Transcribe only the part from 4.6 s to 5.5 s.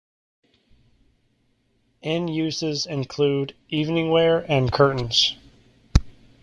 curtains.